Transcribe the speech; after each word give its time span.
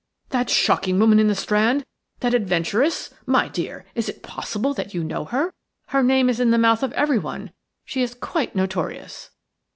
"That 0.29 0.49
shocking 0.49 0.97
woman 0.97 1.19
in 1.19 1.27
the 1.27 1.35
Strand– 1.35 1.85
that 2.21 2.33
adventuress? 2.33 3.11
My 3.27 3.47
dear, 3.47 3.85
is 3.93 4.09
it 4.09 4.23
possible 4.23 4.73
that 4.73 4.95
you 4.95 5.03
know 5.03 5.25
her? 5.25 5.53
Her 5.89 6.01
name 6.01 6.27
is 6.27 6.39
in 6.39 6.49
the 6.49 6.57
mouth 6.57 6.81
of 6.81 6.91
everyone. 6.93 7.51
She 7.85 8.01
is 8.01 8.15
quite 8.15 8.55
notorious." 8.55 9.29